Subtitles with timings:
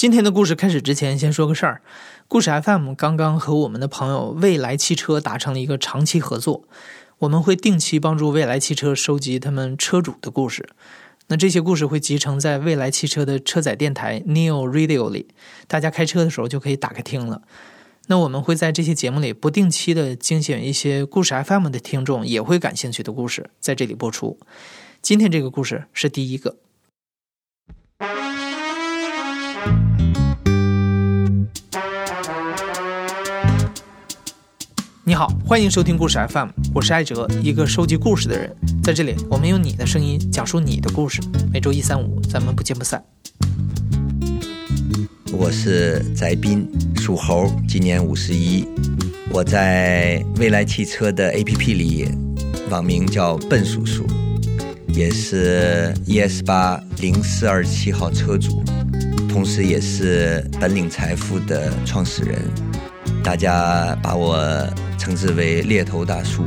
[0.00, 1.82] 今天的故事开始之前，先说个事儿。
[2.26, 6.64] 故事 FM 刚刚和我们的朋友未来汽车达成了一个长期合作，
[7.18, 10.66] 我们会定期帮助未来汽车收集他们车主的故事。
[11.26, 15.28] 那这些故事会集成在未来汽车的车载电台 Neo Radio 里，
[15.68, 17.42] 大家开车的时候就可以打开听了。
[18.06, 24.38] 那我们会在这些节目里不定期的精选一些故事 FM 的听众也会感兴趣的故事，在这里播出。
[25.02, 26.56] 今天这个故事是第一个。
[35.02, 38.54] 你好，欢迎收听故事 FM，我是艾哲，一个收集故事的人。
[38.82, 41.22] 在这里，我们用你的声音讲述你的故事。
[41.50, 43.02] 每周一、三、五，咱们不见不散。
[45.32, 48.68] 我是翟斌，属猴，今年五十一。
[49.32, 52.06] 我在未来汽车的 APP 里，
[52.68, 54.06] 网名叫笨叔叔，
[54.88, 58.62] 也是 ES 八零四二七号车主，
[59.30, 62.38] 同时也是本领财富的创始人。
[63.22, 64.38] 大家把我
[64.98, 66.44] 称之为猎头大叔。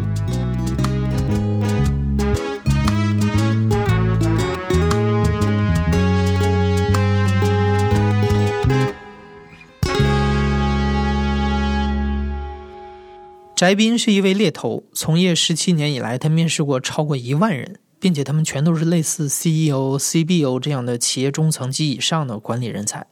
[13.55, 23.07] 翟斌是一位猎头，从业十七年以来，他面试过超过一万人，并且他们全都是类似 CEO、CBO 这样的企业中层及以上的管理人才。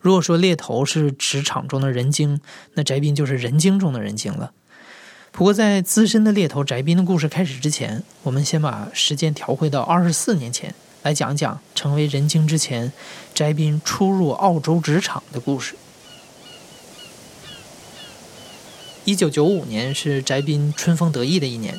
[0.00, 2.40] 如果说猎头是职场中的人精，
[2.74, 4.52] 那翟斌就是人精中的人精了。
[5.30, 12.92] 不过，在资深的猎头翟斌的故事开始之前，我们先把时间调回到二十四年前，来讲讲成为人精之前，
[13.34, 15.76] 翟斌初入澳洲职场的故事。
[19.04, 21.78] 一九九五年是翟斌春风得意的一年。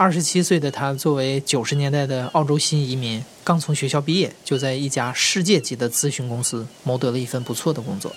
[0.00, 8.10] 二十七岁的他，作为九十年代的澳洲新移民，刚从学校毕业，就在一家世界级的咨询公司谋得了一份不错的工作。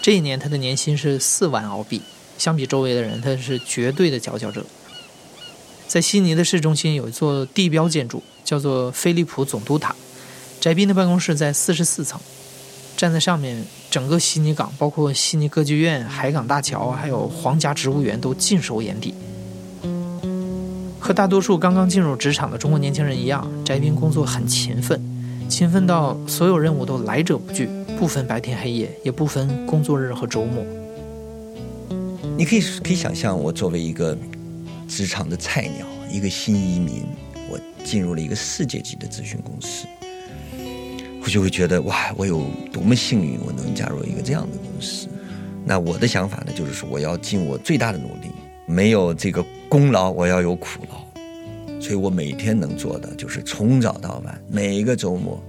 [0.00, 2.00] 这一年，他的年薪是四万澳币，
[2.38, 4.64] 相比周围的人，他是绝对的佼佼者。
[5.88, 9.96] 在悉尼的市中心有一座地标建筑，叫做飞利浦总督塔。
[10.60, 12.20] 翟斌的办公室在四十四层，
[12.96, 19.12] 站在上面，整个悉尼港，包括悉尼歌剧院、海港大桥，还有皇家植物园，都尽收眼底。
[21.10, 25.02] 和大多数刚刚进入职场的中国年轻人一样，翟斌工作很勤奋，
[25.48, 30.64] 勤奋到所有任务都来者不拒，不分白天黑夜，也不分工作日和周末。
[32.36, 34.16] 你可以可以想象，我作为一个
[34.86, 37.02] 职场的菜鸟，一个新移民，
[37.50, 39.88] 我进入了一个世界级的咨询公司，
[41.24, 42.40] 我就会觉得哇，我有
[42.72, 45.08] 多么幸运，我能加入一个这样的公司。
[45.64, 48.30] 那我的想法呢，就是说我要尽我最大的努力。
[48.66, 55.40] 没有这个功劳，我要有苦劳，所以我每天能做的就是从早到晚，每一个周末，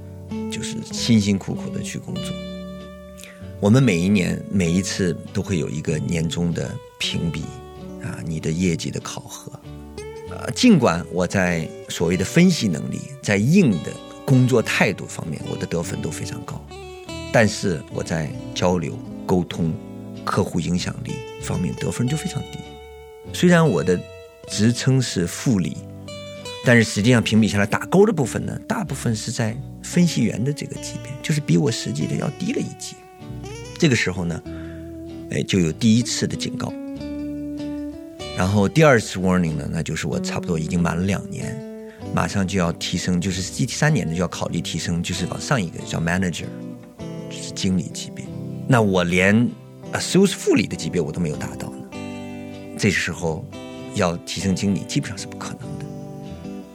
[0.52, 2.26] 就是辛辛苦苦的去工作。
[3.60, 7.42] 我们每一年每一次都会有一个年终的评比，
[8.04, 9.52] 啊，你的业绩的考核，
[10.30, 13.92] 啊，尽管我在所谓的分析能力，在硬的
[14.24, 16.64] 工作态度方面，我的得分都非常高，
[17.34, 18.96] 但是我在交流、
[19.26, 19.74] 沟通、
[20.24, 22.60] 客户影响力方面得分就非常低。
[23.34, 23.98] 虽然我的
[24.48, 25.78] 职称是副理，
[26.66, 32.96] 但是实际上评比下来打勾的部分呢，大部分是在分析员的这个级别，就是比我实际的要低了一级。
[33.78, 34.42] 这个时候呢，
[35.32, 36.74] 哎，就有第一次的警告。
[38.38, 41.56] 然后第二次 warning 呢，那就是我差不多已经满了两年，
[42.14, 46.46] 马上就要提升，就是第三年呢就要考虑提升，就是往上一个叫 manager，
[47.30, 48.26] 就是经理级别。
[48.68, 49.48] 那我连
[49.94, 51.78] associate 副理的级别我都没有达到呢。
[52.78, 53.46] 这时候，
[53.96, 55.86] 要提升经理基本上是不可能的。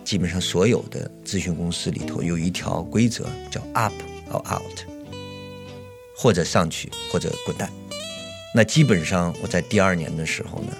[0.04, 3.92] 基本上所有的咨询公司里头有一条规则叫 up
[4.30, 4.80] or out，
[6.16, 7.70] 或者上去或者滚蛋。
[8.54, 10.72] 那基本上我在第二年的时候呢，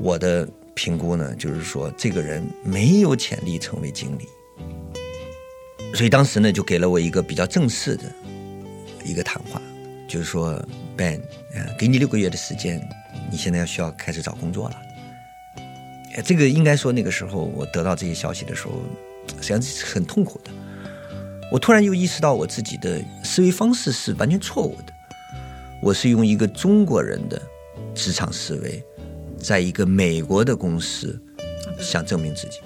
[0.00, 4.26] 我的评估呢就是说这个人没有潜力成为经理。
[5.94, 8.04] 所以当时呢就给了我一个比较正式的
[9.04, 9.60] 一个谈话，
[10.08, 10.60] 就是说
[10.96, 11.20] Ben，
[11.78, 12.80] 给你六个月的时间。
[13.30, 14.76] 你现在要需要开始找工作了，
[16.22, 18.72] 这个应该说那个时候我得到这些消息的时候，
[19.40, 20.50] 实际上是很痛苦的。
[21.52, 24.92] 我突然又意识到我自己的思维方式是完全错误的。
[25.82, 27.40] 我是用一个中国人的
[27.94, 28.82] 职场思维，
[29.38, 31.20] 在一个美国的公司
[31.78, 32.58] 想证明自己，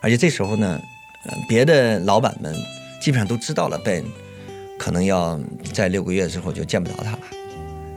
[0.00, 0.80] 而且这时候呢，
[1.48, 2.54] 别的老板们
[3.00, 4.04] 基本上都知道了，Ben
[4.78, 5.38] 可能要
[5.72, 7.18] 在六个月之后就见不着他了。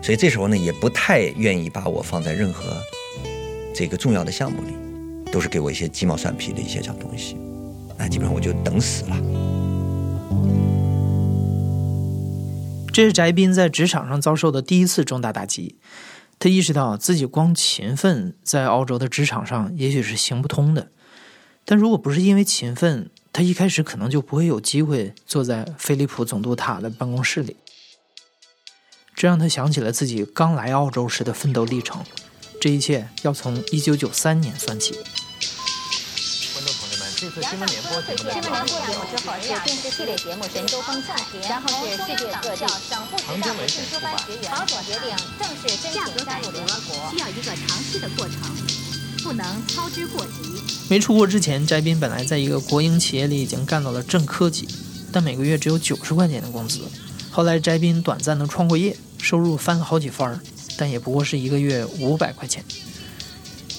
[0.02, 2.76] 所以这时候呢，也不太愿意把我放在任何
[3.74, 4.74] 这个重要的项目里，
[5.32, 7.38] 都是给我一些鸡毛蒜皮的一些小东西，
[7.98, 9.18] 那基本上我就等死了。
[12.94, 15.78] 这是翟斌在职场上遭受的第一次重大打击。
[16.38, 20.90] 他意识到自己光勤奋在澳洲的职场上也许是行不通的，
[21.64, 27.56] 但如果不是因为勤奋，他一开始可能就不会有机会坐在飞利浦总督塔的办公室里。
[29.16, 32.04] 这让他想起了自己刚来澳洲时的奋斗历程。
[32.62, 34.94] 这一切要从一九九三年算起。
[37.18, 41.16] 这次新闻联播节目之后是电视系列节目《神州风采》，
[41.50, 45.10] 然后是世界各地省部级大会进修班学员考总决定
[45.40, 48.38] 正式申请加入联合国，需要一个长期的过程，
[49.24, 50.32] 不能操之过急。
[50.88, 54.68] 没出国之前，翟斌本来在一个国营企业里已经干到了正科级，
[55.12, 56.82] 但每个月只有九十块钱的工资。
[57.32, 60.40] 后来翟斌短暂的创过业，收入翻了好几番儿，
[60.78, 62.64] 但也不过是一个月五百块钱。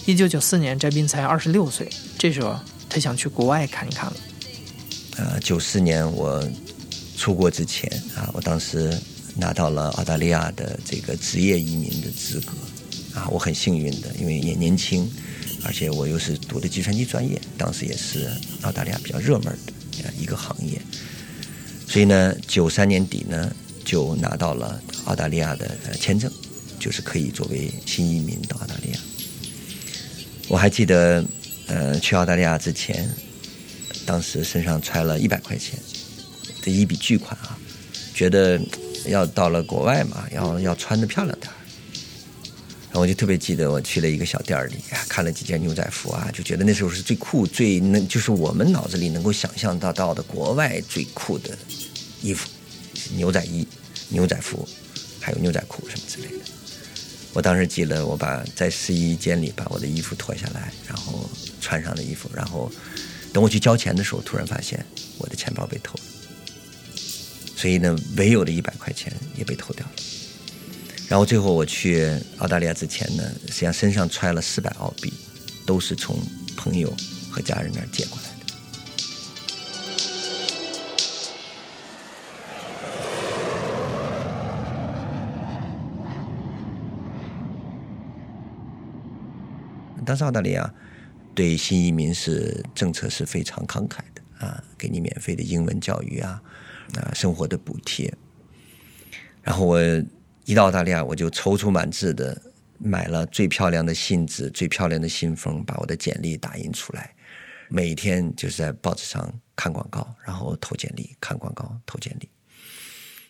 [0.06, 2.58] 一九九四年，翟斌才二十六岁，这时候。
[2.94, 4.16] 他想去国外看一看了。
[5.16, 6.46] 呃，九四年我
[7.16, 8.94] 出国之前啊，我当时
[9.34, 12.52] 拿到了澳大利亚的这个职业移民的资格
[13.18, 15.10] 啊，我很幸运的，因为也年轻，
[15.64, 18.30] 而且我又是读的计算机专业，当时也是
[18.60, 19.56] 澳大利亚比较热门
[20.02, 20.78] 的一个行业，
[21.88, 23.50] 所以呢，九三年底呢
[23.86, 26.30] 就拿到了澳大利亚的签证，
[26.82, 28.98] 就是可以作为新移民到澳大利亚。
[30.48, 31.24] 我还记得。
[31.68, 33.08] 呃，去澳大利亚之前，
[34.04, 35.78] 当时身上揣了一百块钱，
[36.60, 37.56] 这一笔巨款啊，
[38.12, 38.60] 觉得
[39.06, 41.50] 要到了国外嘛，要要穿的漂亮点
[42.88, 44.74] 然后我就特别记得，我去了一个小店里，
[45.08, 51.56] 看了几件牛仔服啊，就觉得那时候是最酷、最能，就是我们脑子里能够想象到到的国外最酷的
[52.20, 52.50] 衣服，
[53.14, 53.66] 牛仔衣、
[54.10, 54.68] 牛仔服，
[55.20, 56.44] 还有牛仔裤什么之类的。
[57.34, 61.28] 我当时记得，我把在试衣间里把我的衣服脱下来，然后
[61.60, 62.70] 穿上了衣服，然后
[63.32, 64.84] 等我去交钱的时候，突然发现
[65.18, 66.00] 我的钱包被偷了，
[67.56, 69.92] 所以呢，唯有的一百块钱也被偷掉了。
[71.08, 72.08] 然后最后我去
[72.38, 75.12] 澳大利亚之前呢，实际上身上揣了四百澳币，
[75.66, 76.16] 都是从
[76.56, 76.94] 朋友
[77.30, 78.31] 和家人那儿借过来。
[90.04, 90.74] 当时澳大利亚
[91.34, 96.42] 对新移民是政策是非常慷慨的啊，给你免费的英文教育啊，
[96.96, 98.12] 啊生活的补贴。
[99.42, 99.80] 然后我
[100.44, 102.40] 一到澳大利亚，我就踌躇满志的
[102.78, 107.14] 买了最漂亮的信纸、最漂亮的信封，把我的简历打印出来，
[107.68, 112.28] 每天就是在报纸上看广告，然后投简历，看广告，投简历。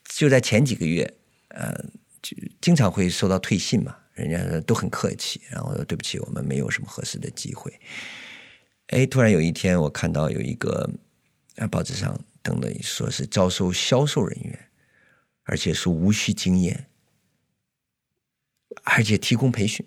[0.05, 1.15] 就在前几个月，
[1.49, 1.73] 呃，
[2.21, 3.97] 就经常会收到退信嘛。
[4.14, 7.73] 人家都很客气，然后说对不起，我们没有什么合适的机会。
[8.88, 10.91] 哎，突然有一天，我看到有一个
[11.70, 14.69] 报纸上登的，说是招收销售人员，
[15.44, 16.87] 而且是无需经验，
[18.85, 19.87] 而且提供培训。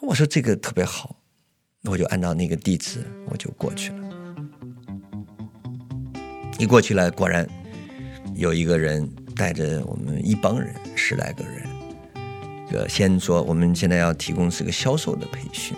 [0.00, 1.20] 我说这个特别好，
[1.84, 4.08] 我就按照那个地址，我就过去了。
[6.58, 7.48] 一过去了，果然
[8.34, 11.71] 有一个人带着我们一帮人，十来个人。
[12.72, 15.76] 个先说，我们现在要提供是个销售的培训，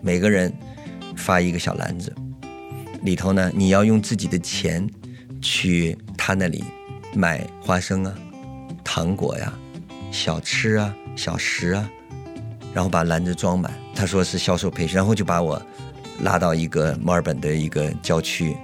[0.00, 0.52] 每个人
[1.16, 2.12] 发一个小篮子，
[3.02, 4.86] 里头呢，你要用自己的钱
[5.40, 6.64] 去他那里
[7.14, 8.12] 买花生啊、
[8.82, 9.52] 糖果呀、
[10.10, 11.88] 小吃啊、小食啊，
[12.74, 13.72] 然后把篮子装满。
[13.94, 15.62] 他说是销售培训，然后就把我
[16.22, 18.56] 拉到一个墨尔本的一个郊区，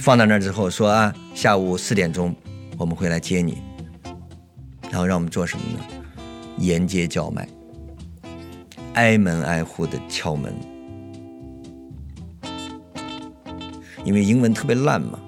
[0.00, 2.34] 放到那儿之后说啊，下午四点钟
[2.76, 3.62] 我们会来接你，
[4.90, 6.01] 然后让我们做什么呢？
[6.62, 7.48] 沿街叫卖，
[8.94, 10.54] 挨门挨户的敲门，
[14.04, 15.18] 因为英文特别烂嘛，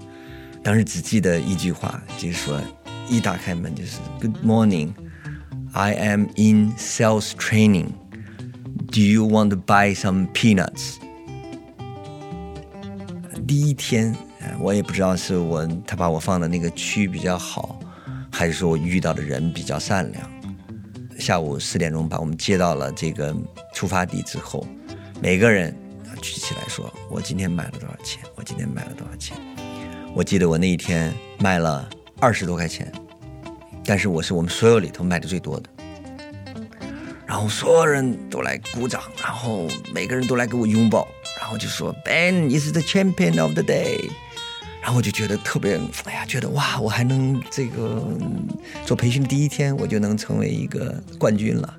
[0.63, 2.61] 当时只记得一句话，就是说
[3.09, 4.93] 一打开门就是 Good morning,
[5.73, 7.89] I am in sales training.
[8.93, 10.99] Do you want to buy some peanuts?
[13.45, 14.15] 第一天，
[14.61, 17.81] 我也不知道是我他把我放的那个区比较好，
[18.31, 20.34] 还是说我遇到的人比较善良。
[21.25, 23.35] 下午四点钟把我们接到了这个
[23.73, 24.67] 出发地之后，
[25.23, 25.75] 每个人
[26.21, 28.23] 举起来说：“我今天买了多少钱？
[28.35, 29.35] 我今天买了多少钱？”
[30.15, 31.89] 我记得我那一天卖了
[32.21, 32.93] 二十多块钱，
[33.87, 35.71] 但是我是我们所有里头卖的最多的。
[37.25, 41.09] 然后所有人都来鼓掌，然后每个人都来给我拥抱，
[41.41, 44.11] 然后就说：“Ben is the champion of the day。”
[44.85, 48.07] 然后我就觉得特别，哎呀，觉得哇，我还能这个
[48.85, 51.75] 做培训第一天，我就能成为一个冠军了，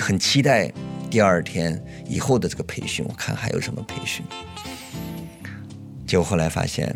[0.00, 0.68] 很期待
[1.08, 4.26] 第二天以后的这个培训，我看还有什么培训。
[6.08, 6.92] 结果后来发现，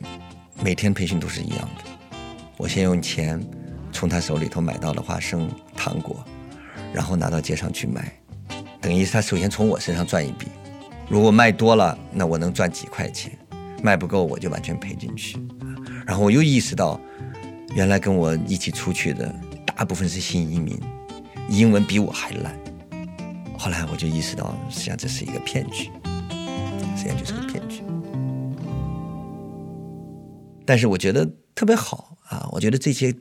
[0.60, 1.84] 每天培训都是一样的，
[2.56, 3.40] 我先用钱
[3.92, 6.24] 从他手里头买到了花生糖果，
[6.92, 8.12] 然后拿到街上去卖，
[8.80, 10.48] 等于他首先从我身上赚一笔。
[11.08, 13.30] 如果卖多了，那我能赚几块钱；
[13.82, 15.36] 卖不够，我就完全赔进去。
[16.06, 17.00] 然后我又意识到，
[17.74, 19.34] 原来跟我一起出去的
[19.66, 20.78] 大部分是新移民，
[21.48, 22.56] 英文比我还烂。
[23.58, 25.90] 后来我就意识到，实际上这是一个骗局，
[26.96, 27.82] 实际上就是个骗局。
[30.64, 32.48] 但是我觉得特别好啊！
[32.52, 33.14] 我觉得这些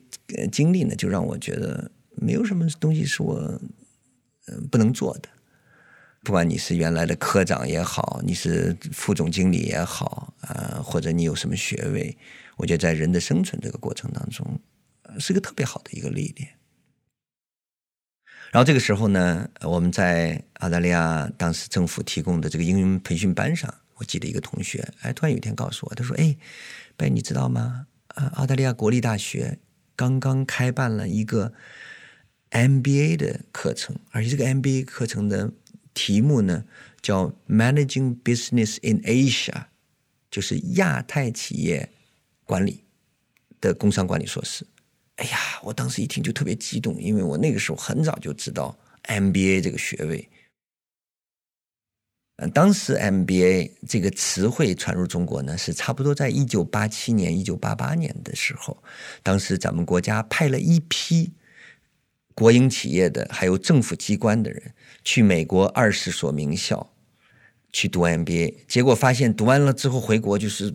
[0.52, 3.40] 经历呢，就让我觉得没有什么东西是我
[4.48, 5.30] 嗯不能做的。
[6.24, 12.16] 不管你是原来的科长也好，你是副总经理也好啊，或者你有什么学位，
[12.58, 14.60] 我觉得在人的生存这个过程当中，
[15.20, 16.48] 是个特别好的一个历练。
[18.52, 26.38] 然后这个时候呢，我们在澳大利亚当时政府提供的这个英语培训班上，我记得一个同学，哎，突然有一天告诉我，他说：“哎，
[26.96, 27.88] 贝，你知道吗？
[28.10, 29.58] 啊，澳大利亚国立大学
[29.96, 31.52] 刚刚开办了一个
[32.52, 35.52] MBA 的课程，而且这个 MBA 课程的。”
[35.94, 36.64] 题目呢
[37.02, 39.66] 叫 Managing Business in Asia，
[40.30, 41.90] 就是亚太企业
[42.46, 42.84] 管理
[43.60, 44.66] 的工商管理硕士。
[45.18, 50.30] 哎呀，我当时一听就特别激动，因为我那个时候很早就知道 MBA 这个学位。
[52.38, 58.82] 嗯，当时 MBA 这个词汇传入中国呢，是差不多在一九八七年、一九八八年的时候，
[59.22, 61.32] 当时咱们国家派了一批。
[62.34, 64.74] 国营企业的还有政府机关的人
[65.04, 66.94] 去美国二十所名校
[67.72, 70.74] 去读 MBA，结果发现读完了之后回国就是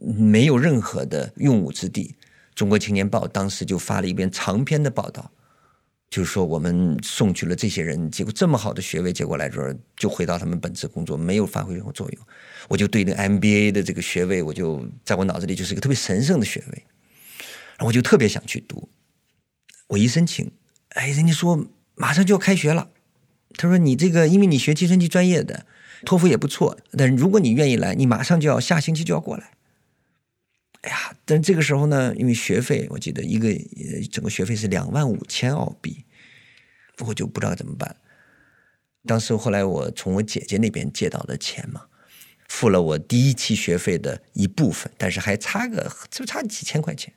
[0.00, 2.14] 没有任何的用武之地。
[2.54, 5.30] 中国青年报当时就发了一篇长篇的报道，
[6.10, 12.26] 就是说我们送去了这些人，结果这么好的学位，结果来这儿就回到他们本职工作，没有发挥任何作用。
[12.68, 16.84] 我就对那 MBA 的这个学位，我就在我脑子里就是一个特别神圣的学位，
[17.80, 18.88] 我就特别想去读。
[19.88, 20.50] 我一申请。
[20.94, 22.90] 哎，人家说马上就要开学了。
[23.58, 25.66] 他说：“你这个，因为你学计算机专业的，
[26.06, 26.78] 托福也不错。
[26.96, 29.50] 但是如果你愿意来，你马上就要下星期就要过来。”
[30.80, 33.54] 哎呀，但这个时候呢，因为学费，我记得一个
[34.10, 36.04] 整个学费是两万五千澳币，
[37.00, 37.94] 我就不知道怎么办。
[39.06, 41.82] 当时后来我从我姐姐那边借到的钱嘛，
[42.48, 47.12] 付了我第一期学费的一部分，但是还差个就差几千块钱。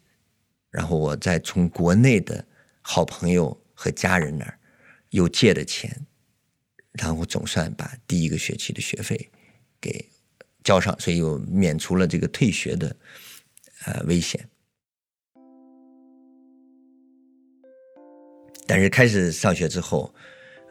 [0.69, 2.45] 然后我再从国内的
[2.81, 3.57] 好朋友。
[3.75, 4.57] 和家人那儿
[5.11, 6.07] 又借的钱，
[6.93, 9.29] 然后总算把第一个学期的学费
[9.79, 10.09] 给
[10.63, 12.95] 交上，所以又免除了这个退学的
[13.85, 14.49] 呃危险。
[18.65, 20.11] 但是开始上学之后，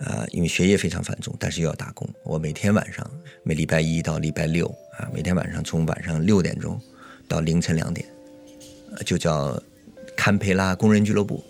[0.01, 2.13] 啊，因为学业非常繁重，但是又要打工。
[2.25, 3.09] 我每天晚上，
[3.45, 4.67] 每礼拜一到礼拜六
[4.99, 6.81] 啊，每天晚上从晚上六点钟
[7.29, 8.05] 到凌晨两点，
[9.07, 9.63] 就叫
[10.17, 11.45] 堪培拉工人俱乐部。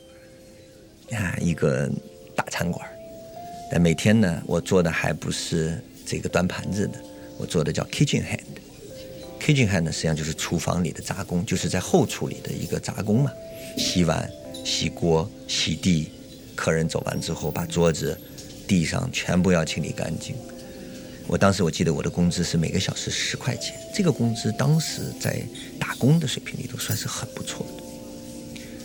[1.13, 1.91] 啊，一个
[2.35, 2.89] 大餐馆
[3.71, 7.01] 但每天呢，我做的还不是这个端盘子的，
[7.39, 8.41] 我做的叫 kitchen hand。
[9.41, 13.31] kitchen hand 呢，实际上就是厨房里的杂工，就是在后厨里的一个杂工嘛，
[13.77, 14.31] 洗碗、
[14.65, 16.11] 洗锅、洗地，
[16.55, 18.19] 客人走完之后，把桌子、
[18.67, 20.35] 地上全部要清理干净。
[21.27, 25.43] 我当时我记得我的工资是每个小时十块钱，这个工资当时在
[25.79, 27.84] 打工的水平里头算是很不错的。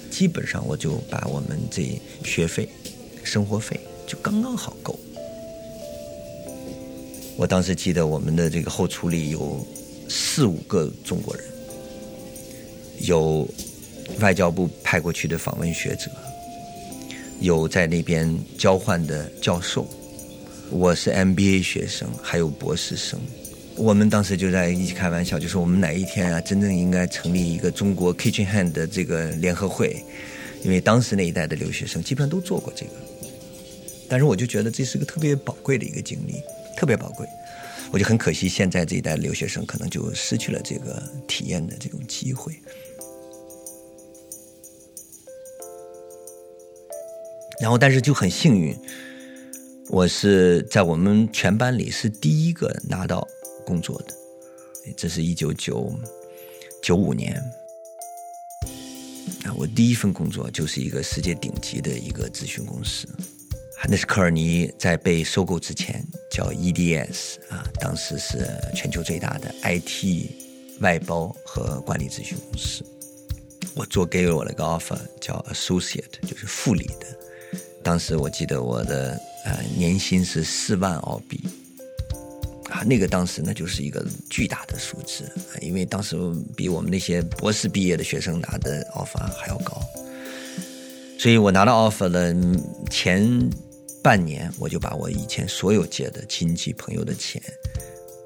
[0.09, 2.67] 基本上我就把我们这学费、
[3.23, 4.97] 生活费就刚刚好够。
[7.37, 9.65] 我当时记得我们的这个后厨里有
[10.09, 11.45] 四五个中国人，
[13.07, 13.47] 有
[14.19, 16.11] 外交部派过去的访问学者，
[17.39, 19.87] 有在那边交换的教授，
[20.69, 23.17] 我是 MBA 学生，还有博士生。
[23.79, 30.03] 我们当时就在一起开玩笑，就说我们哪一天啊，真正应该成立一个中国 Kitchen Hand 的这个联合会，
[30.63, 32.91] 因为当时那一代的留学生基本上都做过这个。
[34.09, 36.41] 但是我就觉得这是个特别宝贵的一个经历，
[36.75, 37.25] 特别宝贵。
[37.89, 42.53] 我就很可惜，现在这一代留学生可能就失去了这个体验的这种机会。
[47.61, 48.75] 然后，但是就很幸运，
[49.87, 53.25] 我是在我们全班里是第一个拿到。
[53.69, 54.15] 工作的，
[54.97, 55.93] 这是一九九
[56.81, 57.35] 九五年
[59.45, 63.07] 啊，我第一份工作就是一个世界顶级的一个咨询公司，
[63.87, 70.31] 那是科尔尼在被收购之前叫 EDS 啊，当时是全球最大的 IT
[70.81, 72.83] 外包和管理咨询公司。
[73.75, 77.05] 我做给了我的个 offer 叫 Associate，就是副理的。
[77.83, 81.39] 当时我记得我的呃年薪是四万澳币。
[82.83, 85.31] 那个当时呢，就是一个巨大的数字，
[85.61, 86.15] 因为当时
[86.55, 89.81] 比我们那些博士毕业的学生拿的 offer 还要高。
[91.17, 92.35] 所以我拿到 offer 的
[92.89, 93.49] 前
[94.01, 97.41] 半年，我就把我以前所有借的亲戚朋友的钱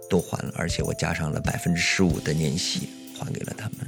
[0.10, 3.80] 都还了，而且我加上了百分之十五的年息还给了他们。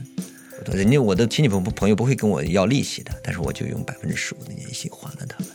[0.74, 5.50] 人家我的亲戚朋朋友不会跟我要利息的，但是我就用百分之十五的年息还了他们。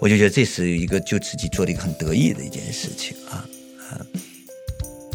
[0.00, 3.46] 我就觉得这是一个就自己做的一个很得意的一件事情啊！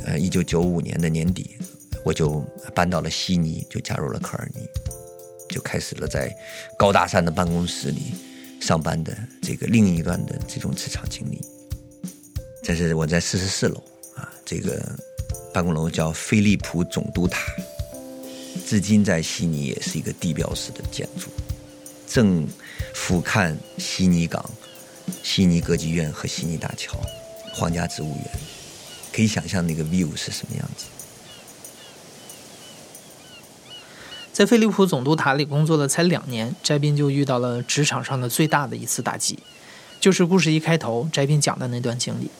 [0.05, 1.57] 呃，一九九五年的年底，
[2.03, 2.39] 我就
[2.73, 4.61] 搬到了悉尼，就加入了科尔尼。
[5.49, 6.35] 就开始了在
[6.79, 8.13] 高大上的办公室里
[8.59, 11.39] 上班的这个另一段的这种职场经历。
[12.63, 13.83] 这是我在四十四楼
[14.15, 14.81] 啊，这个
[15.53, 17.39] 办公楼叫飞利浦总督塔，
[18.65, 21.29] 至今在悉尼也是一个地标式的建筑，
[22.07, 22.47] 正
[22.95, 24.49] 俯瞰悉尼港、
[25.21, 26.99] 悉尼歌剧院和悉尼大桥、
[27.53, 28.25] 皇家植物园，
[29.13, 30.85] 可以想象那个 view 是什么样子。
[34.33, 39.37] 在飞利浦总督塔里工作了才两年，翟斌就遇到了职场上的最大的一次打击，
[39.99, 42.31] 就是故事一开头翟斌讲的那段经历。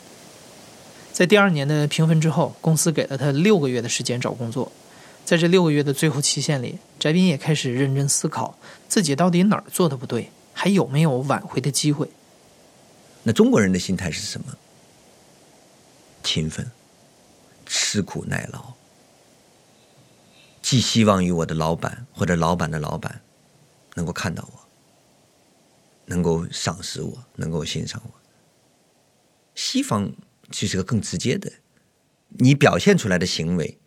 [1.12, 4.72] 在第二年的评分之后，公司给了他六个月的时间找工作，
[5.24, 8.58] 在这六个月的最后期限里，翟斌也开始认真思考
[8.89, 12.10] 自己到底哪儿做的不对，还有没有挽回的机会。
[13.22, 14.48] 那中国人的心态是什么？
[16.24, 16.72] 勤奋，
[17.65, 18.74] 吃苦耐劳。
[20.62, 23.22] 寄希望于我的老板或者老板的老板
[23.96, 24.60] 能够看到我，
[26.06, 28.13] 能够赏识我，能够欣赏我。
[29.53, 30.12] 西方
[30.50, 31.51] 就是个更直接的，
[32.30, 33.77] 你表现出来的行为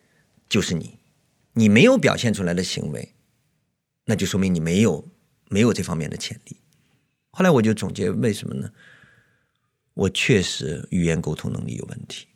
[0.47, 0.99] 就是你，
[1.53, 3.13] 你没有表现出来的行为，
[4.05, 5.09] 那就说明你没有
[5.49, 6.57] 没有这方面的潜力。
[7.31, 8.71] 后来我就总结为什么呢？
[9.97, 12.27] 我确实语言沟通能力有问题。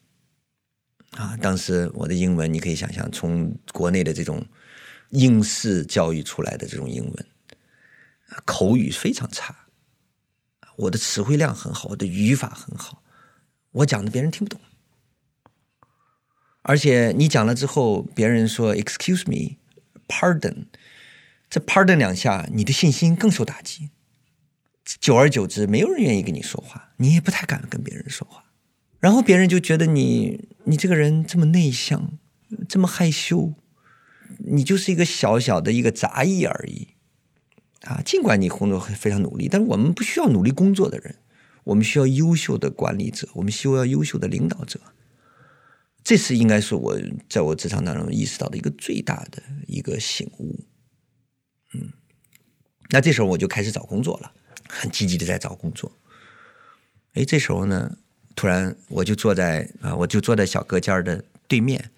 [1.12, 4.44] 啊，当时我的英文，你可以想象，从国内的这种
[5.10, 7.26] 应试教育出来的这种英文，
[8.46, 9.68] 口语非常差。
[10.78, 13.04] 我的词汇量很好，我的语法很好，
[13.72, 14.60] 我讲的别人听不懂。
[16.64, 19.58] 而且你讲了之后，别人说 “excuse me,
[20.08, 20.66] pardon”，
[21.48, 23.92] 这 “pardon” 两下，你的信心更受打击。
[24.84, 28.46] 久而久之，没有人愿意跟你说话，你也不太敢跟别人说话。
[29.00, 32.20] 然后别人就觉得你，你这个人这么内向，
[32.70, 33.54] 这么害羞，
[34.40, 36.90] 你就是一个小小的一个杂役而已，
[37.82, 38.02] 啊！
[38.06, 41.16] 尽管你工作非常努力，但是我们不需要努力工作的人，
[41.64, 44.80] 我们需要优秀的管理者，我们需要优秀的领导者。
[46.04, 50.60] 这是应该是我在我职场当中意识到的一个最大的一个醒悟。
[51.74, 51.94] 嗯，
[52.90, 54.32] 那这时候我就开始找工作了，
[54.72, 55.92] 很积极的在找工作。
[57.14, 57.98] 哎，这时候呢？
[58.34, 61.92] 突然，我就坐在啊，我就坐在小隔间的对面，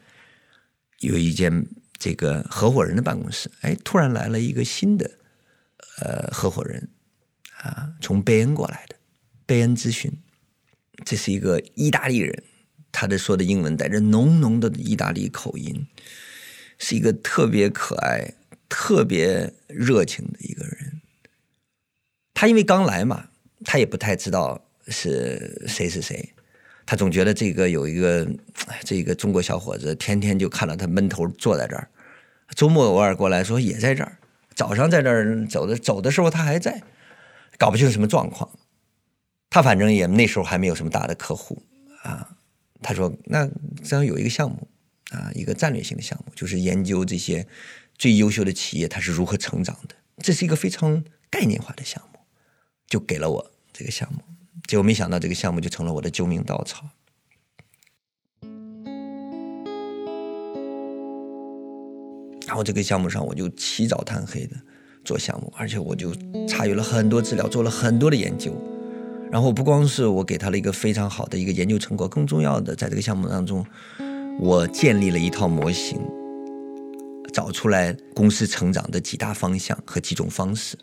[1.00, 1.64] 有一间
[2.00, 3.52] 这个合伙人的办公室。
[3.62, 5.12] 哎，突然来了一个新的
[6.00, 6.90] 呃合伙人
[7.62, 8.96] 啊，从贝恩过来的，
[9.46, 10.12] 贝恩咨询。
[11.06, 12.44] 这是一个意大利人，
[12.92, 15.86] 他的说的英文带着浓浓的意大利口音，
[16.80, 18.34] 是一个特别可爱、
[18.68, 20.83] 特别热情的一个人。
[22.44, 23.30] 他因为刚来嘛，
[23.64, 24.62] 他也不太知道。
[24.90, 26.34] 是谁是谁？
[26.86, 28.28] 他总觉得这个有一个
[28.84, 31.88] 这个中国小伙子，天天就看到他闷头坐在这儿。
[32.54, 34.18] 周末偶尔过来说也在这儿，
[34.54, 36.84] 早上在这儿走的走的时候他还在，
[37.58, 38.50] 搞不清什么状况。
[39.50, 41.64] 他反正也那时候还没有什么大的客户
[42.02, 42.36] 啊。
[42.82, 43.50] 他说：“那
[43.86, 44.68] 这样有一个项目
[45.12, 47.48] 啊，一个战略性的项目，就是研究这些
[47.98, 49.96] 最优秀的企业它是如何成长的。
[50.18, 52.13] 这是一个非常概念化的项目，
[52.94, 54.20] 就给了我这个项目。”
[54.70, 56.88] 结果没想到，这个项目就成了我的救命稻草。
[62.46, 64.56] 然后这个项目上，我就起早贪黑的
[65.04, 66.14] 做项目，而且我就
[66.48, 68.56] 查阅了很多资料，做了很多的研究。
[69.32, 73.66] 然后不光是我给他了一个非常好的一个研究成果，更重要的，在这个项目当中，
[74.40, 76.00] 我建立了一套模型，
[77.34, 80.78] 找出来公司成长的几大方向和几种方式。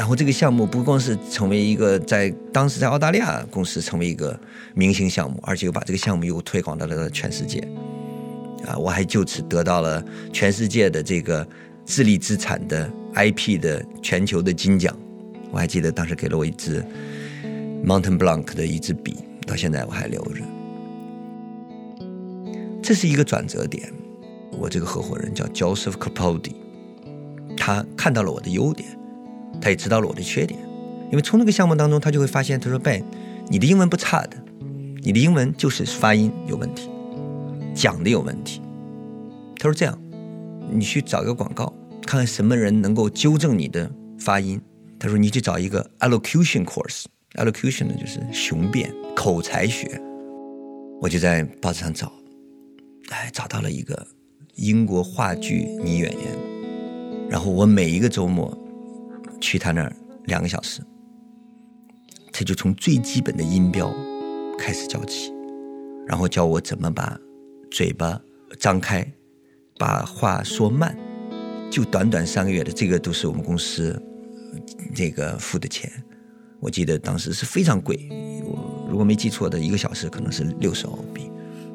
[0.00, 4.40] 然后这个项目不光是成为一个在当时在澳大利亚公司成为一个
[4.72, 7.58] 明星项目，而且又把这个项目又推广到了全世界，
[8.66, 11.46] 啊，我还就此得到了全世界的这个
[11.84, 14.96] 智力资产的 IP 的全球的金奖。
[15.50, 16.82] 我还记得当时给了我一支
[17.84, 20.42] Mountain Blanc 的一支笔，到现在我还留着。
[22.82, 23.92] 这是一个转折点。
[24.52, 26.54] 我这个合伙人叫 Joseph Capaldi，
[27.54, 28.98] 他看到了我的优点。
[29.60, 30.58] 他也知道了我的缺点，
[31.10, 33.02] 因为从那个项目当中，他就会发现，他说：“Ben，
[33.48, 34.36] 你的英文不差的，
[35.02, 36.88] 你的英文就是发音有问题，
[37.74, 38.60] 讲的有问题。”
[39.58, 39.98] 他说：“这样，
[40.70, 41.72] 你去找一个广告，
[42.06, 44.60] 看看什么人能够纠正你的发音，
[44.98, 50.00] 他说你去找一个 elocution course，elocution 呢就是雄辩口才学。
[51.02, 52.12] 我就在报纸上找，
[53.08, 54.06] 哎，找到了一个
[54.56, 56.20] 英国话剧女演员，
[57.28, 58.56] 然后我每一个周末
[59.40, 59.92] 去他那儿
[60.24, 60.80] 两个小时，
[62.32, 63.92] 他就从最基本的音标
[64.58, 65.32] 开始教起，
[66.06, 67.18] 然后教我怎么把
[67.70, 68.20] 嘴巴
[68.58, 69.06] 张开，
[69.78, 70.96] 把话说慢，
[71.70, 74.00] 就短短三个月的，这个都是我们公司
[74.94, 75.90] 这个付的钱，
[76.60, 78.08] 我记得当时是非常贵。
[78.44, 81.30] 我如果没记错的一个小时可能是六十澳币，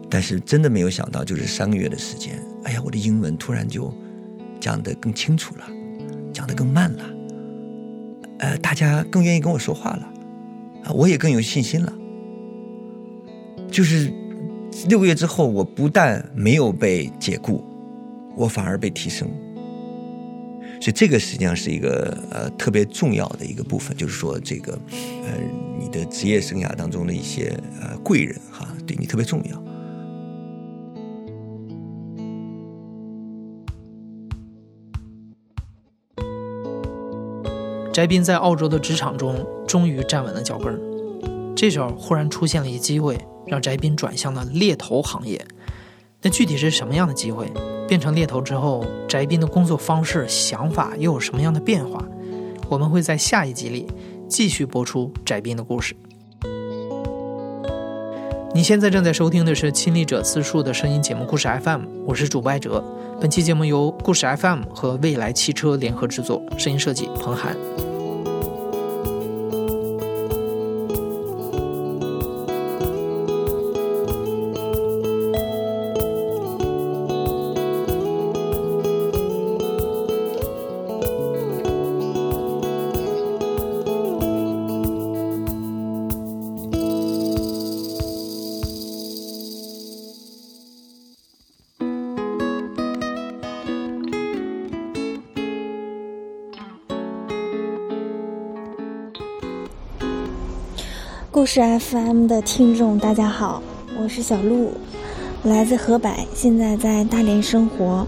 [0.10, 3.94] 但是真的没有想到，就是三个月的时间，哎呀，我的英文突然就
[4.60, 5.66] 讲得更清楚了，
[6.34, 7.04] 讲得更慢了，
[8.40, 10.10] 呃，大家更愿意跟我说话了，
[10.84, 11.94] 啊，我也更有信心了。
[13.72, 14.12] 就是
[14.88, 17.64] 六个月之后，我不但没有被解雇，
[18.36, 19.30] 我反而被提升。
[20.82, 25.32] 所以这个实际上是一个呃特别重要的一个部分，就是说这个呃
[25.80, 29.65] 你的职业生涯当中的一些呃贵人哈，对你特别重要。
[37.96, 40.78] 翟斌在澳洲的职场中终于站稳了脚跟儿，
[41.56, 45.42] 这时候忽然出现了一机会，让翟斌转向了猎头行业。
[46.22, 47.50] 那具体是什么样的机会？
[47.88, 52.06] 变成猎头之后，翟斌的工作方式、想法又有什么样的变化？
[52.68, 53.88] 我们会在下一集里
[54.28, 55.96] 继续播出翟斌的故事。
[58.54, 62.84] 你现在正在收听的是亲历者自述的声音节目《故事 FM》，我是主播艾哲。
[63.22, 67.56] 本期节目由故事 FM 和未来汽车联合制作，声音设计彭涵。
[101.46, 103.62] 故事 FM 的听众，大家好，
[104.02, 104.72] 我是小鹿，
[105.44, 108.04] 来自河北，现在在大连生活。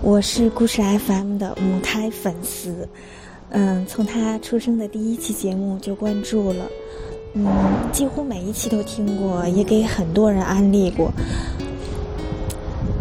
[0.00, 2.88] 我是故事 FM 的母胎粉丝，
[3.50, 6.64] 嗯，从他出生的第一期节目就关注了，
[7.34, 7.46] 嗯，
[7.92, 11.12] 几乎每一期都听过，也给很多人安利过。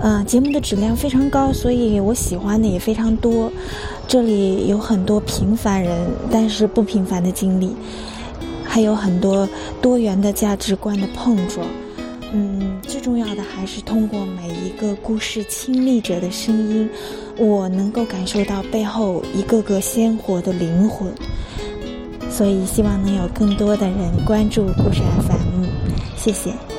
[0.02, 3.50] 嗯，节目的质量非常高，所以我喜欢的也非常多。
[4.10, 5.98] 这里有很多平凡人，
[6.30, 7.74] 但是不平凡的经历。
[8.69, 9.49] 还有很多
[9.82, 11.65] 多元的价值观的碰撞，
[12.32, 16.88] 嗯，最重要的还是通过每一个故事亲历者的声音，
[17.36, 21.12] 我能够感受到背后一个个鲜活的灵魂。
[22.29, 25.65] 所以希望能有更多的人关注故事 FM，
[26.15, 26.79] 谢谢。